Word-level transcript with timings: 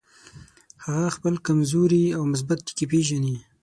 هغه 0.85 1.07
خپل 1.15 1.33
کمزوري 1.47 2.05
او 2.17 2.23
مثبت 2.31 2.59
ټکي 2.67 2.85
پېژني. 2.91 3.35